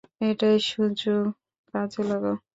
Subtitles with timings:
[0.21, 1.23] এটাই সুযোগ,
[1.73, 2.35] কাজে লাগাও।